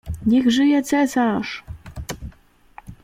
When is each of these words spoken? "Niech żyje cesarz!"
"Niech 0.25 0.51
żyje 0.51 0.83
cesarz!" 0.83 1.63